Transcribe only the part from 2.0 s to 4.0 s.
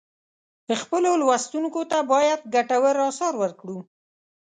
باید ګټور آثار ورکړو.